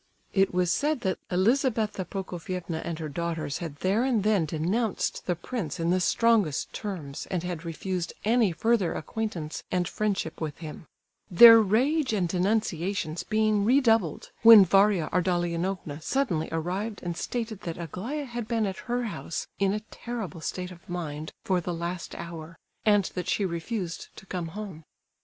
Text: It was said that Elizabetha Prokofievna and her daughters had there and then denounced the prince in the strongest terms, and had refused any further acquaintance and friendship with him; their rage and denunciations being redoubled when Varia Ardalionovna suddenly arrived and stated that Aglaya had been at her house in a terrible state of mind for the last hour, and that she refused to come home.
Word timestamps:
It 0.33 0.51
was 0.51 0.71
said 0.71 1.01
that 1.01 1.19
Elizabetha 1.29 2.05
Prokofievna 2.05 2.81
and 2.83 2.97
her 2.97 3.07
daughters 3.07 3.59
had 3.59 3.75
there 3.81 4.03
and 4.03 4.23
then 4.23 4.45
denounced 4.45 5.27
the 5.27 5.35
prince 5.35 5.79
in 5.79 5.91
the 5.91 5.99
strongest 5.99 6.73
terms, 6.73 7.27
and 7.29 7.43
had 7.43 7.63
refused 7.63 8.11
any 8.25 8.51
further 8.51 8.95
acquaintance 8.95 9.61
and 9.71 9.87
friendship 9.87 10.41
with 10.41 10.57
him; 10.57 10.87
their 11.29 11.61
rage 11.61 12.13
and 12.13 12.27
denunciations 12.29 13.21
being 13.21 13.63
redoubled 13.63 14.31
when 14.41 14.65
Varia 14.65 15.07
Ardalionovna 15.13 16.01
suddenly 16.01 16.49
arrived 16.51 17.03
and 17.03 17.15
stated 17.15 17.61
that 17.61 17.77
Aglaya 17.77 18.25
had 18.25 18.47
been 18.47 18.65
at 18.65 18.77
her 18.89 19.03
house 19.03 19.45
in 19.59 19.71
a 19.71 19.81
terrible 19.91 20.41
state 20.41 20.71
of 20.71 20.89
mind 20.89 21.31
for 21.43 21.61
the 21.61 21.75
last 21.75 22.15
hour, 22.15 22.57
and 22.87 23.03
that 23.13 23.27
she 23.27 23.45
refused 23.45 24.07
to 24.15 24.25
come 24.25 24.47
home. 24.47 24.83